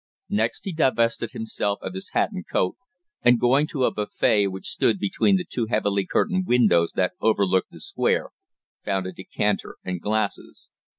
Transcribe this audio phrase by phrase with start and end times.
[0.31, 2.75] Next he divested himself of his hat and coat,
[3.21, 7.69] and going to a buffet which stood between the two heavily curtained windows that overlooked
[7.69, 8.31] the Square,
[8.83, 10.71] found a decanter and glasses.